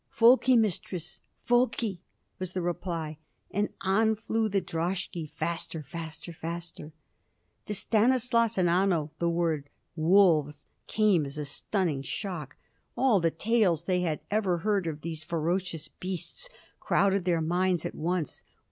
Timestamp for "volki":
0.17-0.57, 1.47-1.99